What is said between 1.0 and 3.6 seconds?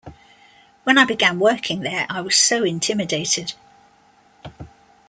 began working there I was so intimidated.